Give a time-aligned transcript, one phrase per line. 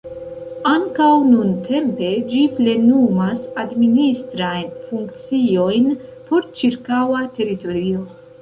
[0.69, 5.95] Ankaŭ nuntempe ĝi plenumas administrajn funkciojn
[6.31, 8.07] por ĉirkaŭa teritorio.